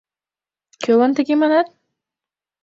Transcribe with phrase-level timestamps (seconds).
[0.83, 1.67] —Кӧлан тыге манат?